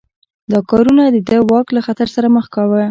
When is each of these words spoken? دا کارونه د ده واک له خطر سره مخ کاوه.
دا 0.51 0.59
کارونه 0.69 1.03
د 1.07 1.17
ده 1.29 1.37
واک 1.49 1.67
له 1.75 1.81
خطر 1.87 2.07
سره 2.15 2.27
مخ 2.35 2.45
کاوه. 2.53 2.79